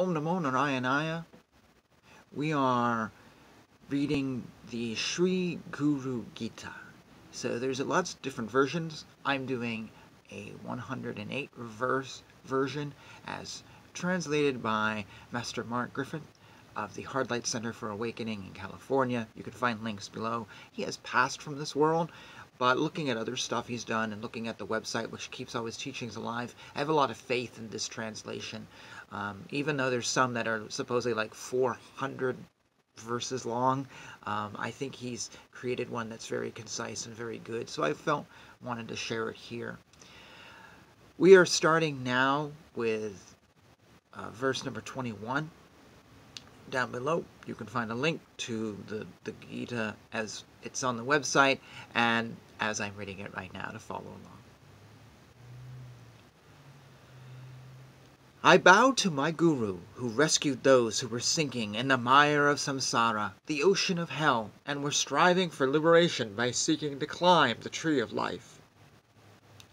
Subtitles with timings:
[0.00, 1.26] Om Namo Narayanaya.
[2.32, 3.12] We are
[3.90, 6.72] reading the Sri Guru Gita.
[7.32, 9.04] So there's lots of different versions.
[9.26, 9.90] I'm doing
[10.32, 12.94] a 108 verse version
[13.26, 16.22] as translated by Master Mark Griffin
[16.74, 19.28] of the Hardlight Center for Awakening in California.
[19.34, 20.46] You can find links below.
[20.72, 22.10] He has passed from this world,
[22.60, 25.64] but looking at other stuff he's done and looking at the website, which keeps all
[25.64, 28.66] his teachings alive, I have a lot of faith in this translation.
[29.12, 32.36] Um, even though there's some that are supposedly like 400
[32.96, 33.86] verses long,
[34.24, 37.68] um, I think he's created one that's very concise and very good.
[37.68, 38.26] So I felt
[38.62, 39.78] wanted to share it here.
[41.18, 43.34] We are starting now with
[44.14, 45.50] uh, verse number 21.
[46.70, 51.04] Down below, you can find a link to the, the Gita as it's on the
[51.04, 51.58] website
[51.94, 54.39] and as I'm reading it right now to follow along.
[58.42, 62.58] I bow to my Guru, who rescued those who were sinking in the mire of
[62.58, 67.68] samsara, the ocean of hell, and were striving for liberation by seeking to climb the
[67.68, 68.58] tree of life.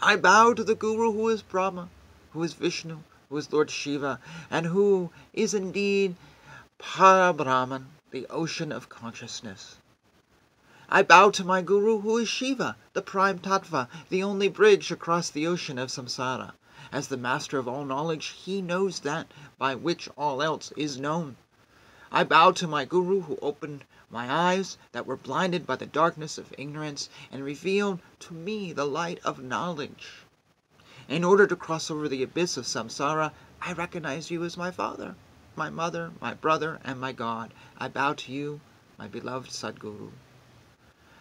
[0.00, 1.90] I bow to the Guru who is Brahma,
[2.32, 4.18] who is Vishnu, who is Lord Shiva,
[4.50, 6.16] and who is indeed
[6.78, 9.76] Para Brahman, the ocean of consciousness.
[10.88, 15.28] I bow to my Guru who is Shiva, the prime tattva, the only bridge across
[15.28, 16.54] the ocean of samsara.
[16.92, 19.26] As the master of all knowledge, he knows that
[19.58, 21.36] by which all else is known.
[22.12, 26.38] I bow to my Guru who opened my eyes that were blinded by the darkness
[26.38, 30.24] of ignorance and revealed to me the light of knowledge.
[31.08, 35.16] In order to cross over the abyss of samsara, I recognize you as my father,
[35.56, 37.52] my mother, my brother, and my God.
[37.78, 38.60] I bow to you,
[38.98, 40.12] my beloved Sadguru.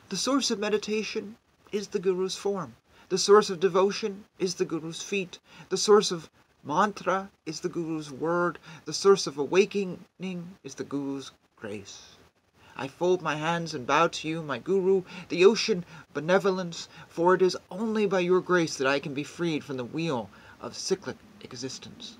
[0.09, 1.37] The source of meditation
[1.71, 2.75] is the Guru's form.
[3.09, 5.39] The source of devotion is the Guru's feet.
[5.69, 6.29] The source of
[6.63, 8.57] mantra is the Guru's word.
[8.85, 10.05] The source of awakening
[10.63, 12.15] is the Guru's grace.
[12.75, 17.41] I fold my hands and bow to you, my Guru, the ocean benevolence, for it
[17.41, 20.29] is only by your grace that I can be freed from the wheel
[20.59, 22.17] of cyclic existence.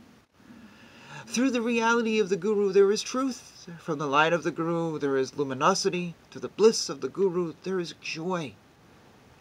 [1.25, 3.67] Through the reality of the Guru there is truth.
[3.79, 6.15] From the light of the Guru there is luminosity.
[6.31, 8.53] To the bliss of the Guru there is joy.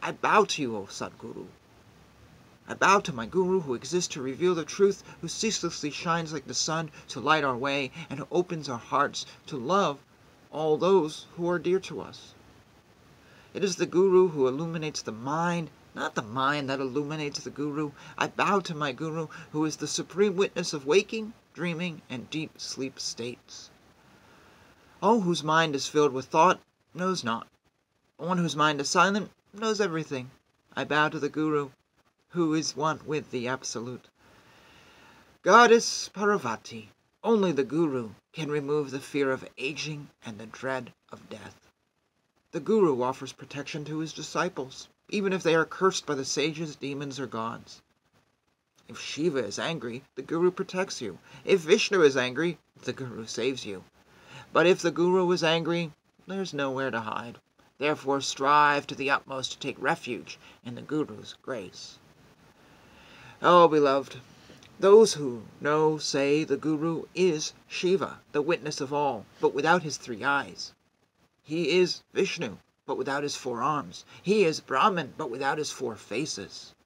[0.04, 1.46] I bow to you, O Sadguru.
[2.66, 6.48] I bow to my Guru who exists to reveal the truth, who ceaselessly shines like
[6.48, 10.00] the sun to light our way, and who opens our hearts to love
[10.50, 12.34] all those who are dear to us.
[13.54, 17.92] It is the Guru who illuminates the mind, not the mind that illuminates the Guru.
[18.18, 22.60] I bow to my Guru who is the supreme witness of waking, dreaming, and deep
[22.60, 23.70] sleep states.
[25.00, 26.58] All whose mind is filled with thought
[26.92, 27.46] knows not.
[28.16, 30.30] One whose mind is silent knows everything.
[30.74, 31.68] I bow to the Guru,
[32.30, 34.06] who is one with the Absolute.
[35.42, 36.88] Goddess Parvati,
[37.22, 41.70] only the Guru can remove the fear of aging and the dread of death.
[42.52, 46.74] The Guru offers protection to his disciples, even if they are cursed by the sages,
[46.74, 47.82] demons, or gods.
[48.88, 51.18] If Shiva is angry, the Guru protects you.
[51.44, 53.84] If Vishnu is angry, the Guru saves you.
[54.52, 55.92] But if the Guru is angry,
[56.26, 57.38] there's nowhere to hide.
[57.82, 61.98] Therefore strive to the utmost to take refuge in the Guru's grace.
[63.42, 64.20] Oh, beloved,
[64.78, 69.96] those who know say the Guru is Shiva, the witness of all, but without his
[69.96, 70.72] three eyes.
[71.42, 74.04] He is Vishnu, but without his four arms.
[74.22, 76.76] He is Brahman, but without his four faces.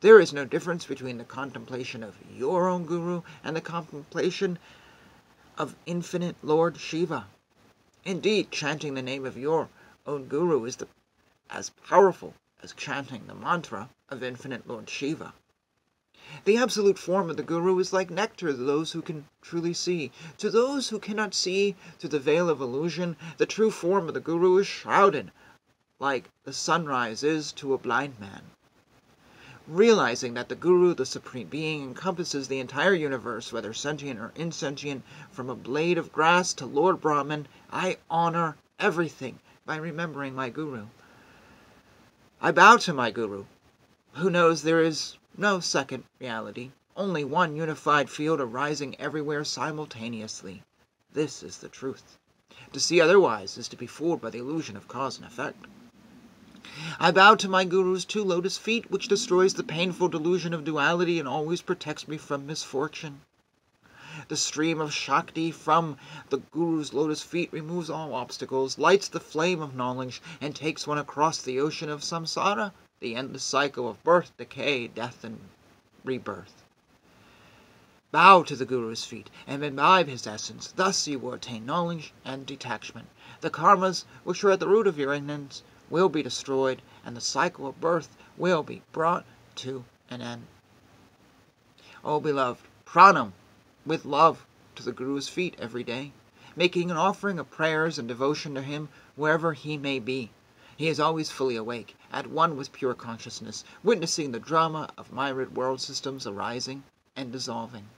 [0.00, 4.58] There is no difference between the contemplation of your own Guru and the contemplation
[5.56, 7.26] of infinite Lord Shiva.
[8.04, 9.70] Indeed, chanting the name of your
[10.06, 10.86] own Guru is the,
[11.50, 15.34] as powerful as chanting the mantra of infinite Lord Shiva.
[16.44, 20.12] The absolute form of the Guru is like nectar to those who can truly see.
[20.38, 24.20] To those who cannot see through the veil of illusion, the true form of the
[24.20, 25.32] Guru is shrouded,
[25.98, 28.42] like the sunrise is to a blind man.
[29.66, 35.02] Realizing that the Guru, the Supreme Being, encompasses the entire universe, whether sentient or insentient,
[35.32, 40.86] from a blade of grass to Lord Brahman, I honor everything by remembering my Guru.
[42.40, 43.46] I bow to my Guru,
[44.12, 50.62] who knows there is no second reality, only one unified field arising everywhere simultaneously.
[51.12, 52.16] This is the truth.
[52.72, 55.66] To see otherwise is to be fooled by the illusion of cause and effect.
[57.00, 61.18] I bow to my Guru's two lotus feet, which destroys the painful delusion of duality
[61.18, 63.22] and always protects me from misfortune.
[64.28, 65.98] The stream of Shakti from
[66.30, 70.98] the Guru's lotus feet removes all obstacles, lights the flame of knowledge, and takes one
[70.98, 75.38] across the ocean of samsara, the endless cycle of birth, decay, death, and
[76.02, 76.64] rebirth.
[78.10, 80.72] Bow to the Guru's feet and imbibe his essence.
[80.74, 83.06] Thus you will attain knowledge and detachment.
[83.42, 87.20] The karmas which are at the root of your ignorance will be destroyed, and the
[87.20, 89.24] cycle of birth will be brought
[89.56, 90.48] to an end.
[92.04, 93.32] O beloved, pranam
[93.86, 94.44] with love
[94.74, 96.12] to the Guru's feet every day,
[96.56, 100.30] making an offering of prayers and devotion to him wherever he may be.
[100.76, 105.56] He is always fully awake, at one with pure consciousness, witnessing the drama of myriad
[105.56, 106.82] world systems arising
[107.14, 107.88] and dissolving.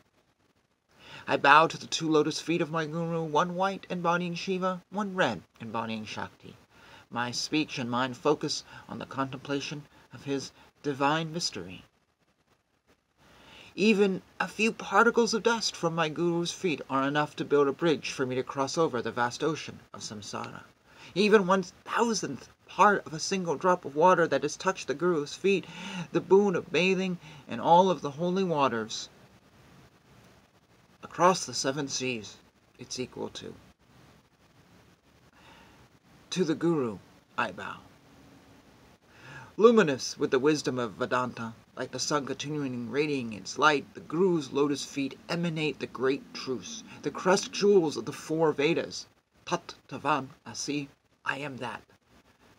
[1.26, 5.14] I bow to the two lotus feet of my Guru, one white embodying Shiva, one
[5.14, 6.56] red embodying Shakti.
[7.10, 10.52] My speech and mind focus on the contemplation of his
[10.82, 11.84] divine mystery.
[13.80, 17.72] Even a few particles of dust from my Guru's feet are enough to build a
[17.72, 20.64] bridge for me to cross over the vast ocean of samsara.
[21.14, 25.34] Even one thousandth part of a single drop of water that has touched the Guru's
[25.36, 25.64] feet,
[26.10, 29.10] the boon of bathing in all of the holy waters,
[31.04, 32.38] across the seven seas,
[32.80, 33.54] it's equal to.
[36.30, 36.98] To the Guru
[37.38, 37.76] I bow.
[39.60, 44.52] Luminous with the wisdom of Vedanta, like the sun continuing radiating its light, the Guru's
[44.52, 49.08] lotus feet emanate the great truths, the crest jewels of the four Vedas.
[49.44, 50.88] Tat Tvam Asi,
[51.24, 51.82] I am that.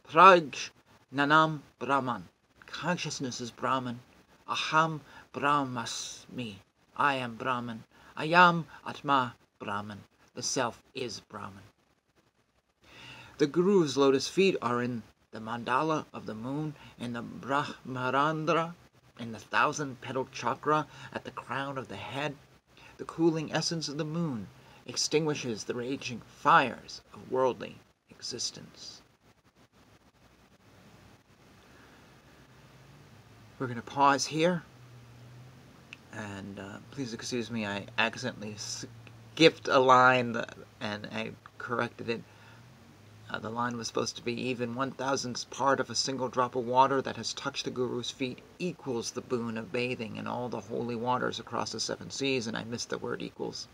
[0.10, 0.72] Praj
[1.16, 2.28] Nanam Brahman,
[2.66, 4.02] consciousness is Brahman.
[4.45, 5.00] Aham
[5.34, 6.56] Brahmasmi,
[6.98, 7.86] I am Brahman.
[8.18, 10.04] Ayam Atma Brahman.
[10.36, 11.63] The Self is Brahman.
[13.38, 18.74] The Guru's lotus feet are in the mandala of the moon, in the Brahmarandhra,
[19.20, 22.36] in the thousand petaled chakra at the crown of the head.
[22.98, 24.48] The cooling essence of the moon
[24.86, 27.78] extinguishes the raging fires of worldly
[28.10, 29.02] existence.
[33.58, 34.64] We're going to pause here
[36.14, 40.44] and uh, please excuse me, I accidentally skipped a line
[40.81, 42.22] and I corrected it.
[43.30, 46.56] Uh, the line was supposed to be even one thousandth part of a single drop
[46.56, 50.50] of water that has touched the Guru's feet equals the boon of bathing in all
[50.50, 53.68] the holy waters across the seven seas, and I missed the word equals.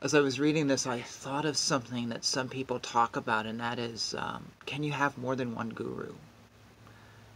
[0.00, 3.58] As I was reading this, I thought of something that some people talk about, and
[3.60, 6.14] that is um, can you have more than one guru?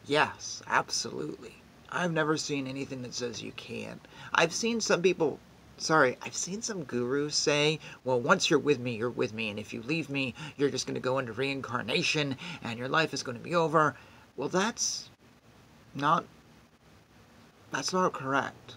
[0.06, 1.56] Yes, absolutely.
[1.90, 4.00] I've never seen anything that says you can't.
[4.32, 5.38] I've seen some people,
[5.82, 9.58] sorry, I've seen some gurus say, well, once you're with me, you're with me, and
[9.58, 13.22] if you leave me, you're just going to go into reincarnation and your life is
[13.22, 13.96] going to be over.
[14.36, 15.10] Well, that's
[15.94, 16.24] not
[17.70, 18.76] that's not correct.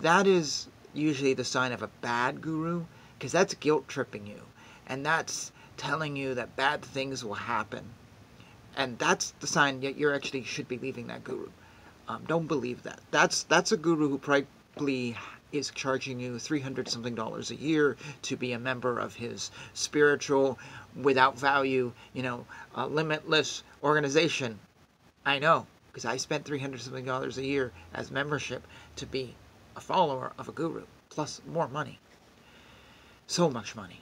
[0.00, 2.84] That is usually the sign of a bad guru
[3.18, 4.40] because that's guilt tripping you
[4.86, 7.84] and that's telling you that bad things will happen
[8.76, 11.48] and that's the sign that you actually should be leaving that guru.
[12.08, 13.00] Um, don't believe that.
[13.10, 15.16] That's that's a guru who probably
[15.52, 19.50] is charging you three hundred something dollars a year to be a member of his
[19.74, 20.58] spiritual,
[20.94, 24.58] without value, you know, uh, limitless organization.
[25.24, 28.66] I know because I spent three hundred something dollars a year as membership
[28.96, 29.34] to be
[29.76, 31.98] a follower of a guru, plus more money.
[33.26, 34.00] So much money.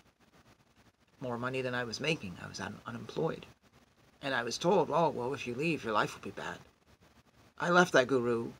[1.21, 2.37] More money than I was making.
[2.43, 3.45] I was un- unemployed.
[4.23, 6.59] And I was told, oh, well, if you leave, your life will be bad.
[7.61, 8.53] I left that guru,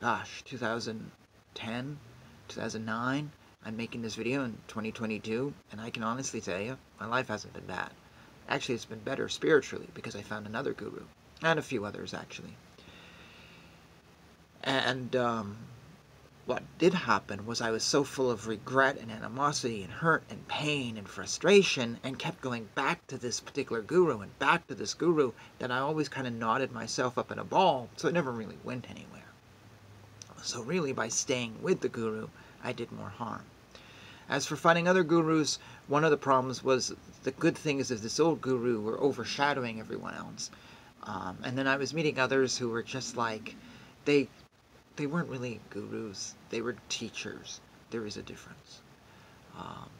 [0.00, 1.98] gosh, 2010,
[2.48, 3.30] 2009.
[3.64, 7.52] I'm making this video in 2022, and I can honestly tell you, my life hasn't
[7.52, 7.90] been bad.
[8.48, 11.02] Actually, it's been better spiritually because I found another guru,
[11.42, 12.56] and a few others, actually.
[14.62, 15.56] And um,
[16.46, 20.46] what did happen was I was so full of regret and animosity and hurt and
[20.46, 24.94] pain and frustration and kept going back to this particular guru and back to this
[24.94, 28.30] guru that I always kind of knotted myself up in a ball, so it never
[28.30, 29.25] really went anywhere.
[30.46, 32.28] So, really, by staying with the guru,
[32.62, 33.42] I did more harm.
[34.28, 38.20] As for finding other gurus, one of the problems was the good things of this
[38.20, 40.52] old guru were overshadowing everyone else.
[41.02, 43.56] Um, and then I was meeting others who were just like,
[44.04, 44.28] they
[44.94, 47.60] they weren't really gurus, they were teachers.
[47.90, 48.82] There is a difference.
[49.58, 49.90] Um,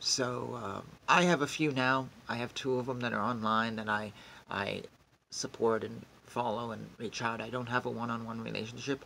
[0.00, 2.08] so uh, I have a few now.
[2.28, 4.12] I have two of them that are online that I
[4.50, 4.82] I
[5.30, 7.40] support and follow and reach out.
[7.40, 9.04] I don't have a one-on-one relationship.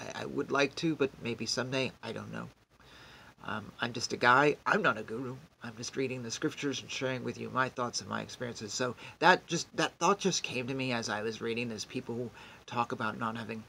[0.00, 1.92] I, I would like to, but maybe someday.
[2.02, 2.48] I don't know.
[3.44, 4.56] Um, I'm just a guy.
[4.66, 5.36] I'm not a guru.
[5.62, 8.72] I'm just reading the scriptures and sharing with you my thoughts and my experiences.
[8.72, 11.68] So that just that thought just came to me as I was reading.
[11.68, 12.30] There's people who
[12.66, 13.62] talk about not having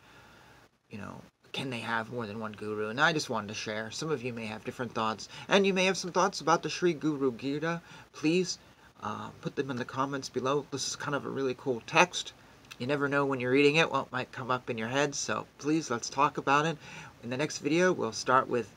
[0.90, 2.90] you know, can they have more than one guru?
[2.90, 3.92] And I just wanted to share.
[3.92, 6.70] Some of you may have different thoughts, and you may have some thoughts about the
[6.70, 7.82] Sri Guru Gita.
[8.14, 8.58] Please
[9.04, 10.66] uh, put them in the comments below.
[10.72, 12.34] This is kind of a really cool text.
[12.80, 15.48] You never know when you're reading it what might come up in your head, so
[15.58, 16.78] please let's talk about it.
[17.24, 18.72] In the next video, we'll start with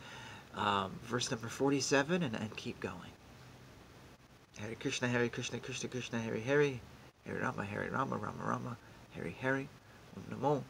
[0.56, 2.96] um, verse number 47 and, and keep going.
[4.58, 6.80] Hare Krishna, Hare Krishna, Krishna Krishna, Hare Hare,
[7.26, 8.76] Hare Rama, Hare Rama, Rama Rama,
[9.12, 9.66] Hare Hare,
[10.16, 10.62] Om Namo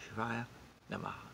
[0.00, 0.46] Shivaya
[0.90, 1.25] Namaha.